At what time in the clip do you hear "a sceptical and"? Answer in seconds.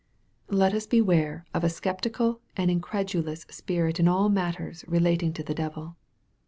1.63-2.71